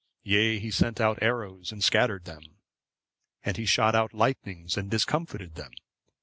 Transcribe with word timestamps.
Yea, 0.23 0.57
he 0.57 0.71
sent 0.71 0.99
out 0.99 1.17
his 1.19 1.27
arrows 1.27 1.71
and 1.71 1.83
scattered 1.83 2.25
them; 2.25 2.41
and 3.45 3.57
he 3.57 3.67
shot 3.67 3.93
out 3.93 4.15
lightnings, 4.15 4.75
and 4.75 4.89
discomfited 4.89 5.53
them. 5.53 5.73